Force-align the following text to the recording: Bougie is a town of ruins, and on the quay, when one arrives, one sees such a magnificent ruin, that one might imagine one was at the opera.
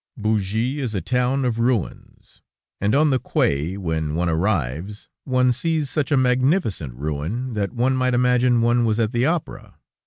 Bougie 0.17 0.79
is 0.79 0.95
a 0.95 1.01
town 1.01 1.45
of 1.45 1.59
ruins, 1.59 2.41
and 2.79 2.95
on 2.95 3.11
the 3.11 3.19
quay, 3.19 3.77
when 3.77 4.15
one 4.15 4.29
arrives, 4.29 5.09
one 5.25 5.51
sees 5.51 5.91
such 5.91 6.11
a 6.11 6.17
magnificent 6.17 6.95
ruin, 6.95 7.53
that 7.53 7.73
one 7.73 7.95
might 7.95 8.15
imagine 8.15 8.61
one 8.61 8.83
was 8.83 8.99
at 8.99 9.11
the 9.11 9.27
opera. 9.27 9.75